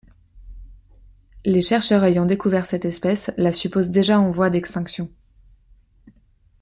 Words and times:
Les 1.45 1.61
chercheurs 1.61 2.03
ayant 2.03 2.25
découvert 2.25 2.65
cette 2.65 2.85
espèce 2.85 3.29
la 3.37 3.53
supposent 3.53 3.91
déjà 3.91 4.19
en 4.19 4.31
voie 4.31 4.49
d'extinction. 4.49 5.11